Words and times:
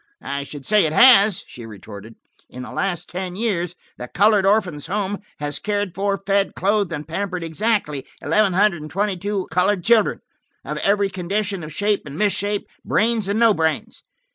"I 0.23 0.45
should 0.45 0.65
say 0.65 0.85
it 0.85 0.93
has," 0.93 1.43
she 1.47 1.63
retorted. 1.63 2.15
"In 2.49 2.63
the 2.63 2.71
last 2.71 3.07
ten 3.07 3.35
years 3.35 3.75
the 3.99 4.07
Colored 4.07 4.47
Orphans' 4.47 4.87
Home 4.87 5.19
has 5.37 5.59
cared 5.59 5.93
for, 5.93 6.17
fed, 6.25 6.55
clothed, 6.55 6.91
and 6.91 7.07
pampered 7.07 7.43
exactly 7.43 8.07
eleven 8.19 8.53
hundred 8.53 8.81
and 8.81 8.89
twenty 8.89 9.15
two 9.15 9.47
colored 9.51 9.83
children, 9.83 10.21
of 10.65 10.77
every 10.79 11.11
condition 11.11 11.61
of 11.61 11.71
shape 11.71 12.07
and 12.07 12.17
misshape, 12.17 12.65
brains 12.83 13.27
and 13.27 13.37
no 13.39 13.53
brains." 13.53 14.01